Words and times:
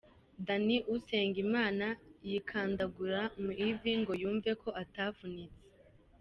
Danny 0.45 0.77
Usengimana 0.95 1.87
yikandagura 2.29 3.21
mu 3.41 3.51
ivi 3.67 3.91
ngo 4.01 4.13
yumve 4.21 4.51
ko 4.61 4.69
atavunitse. 4.83 5.61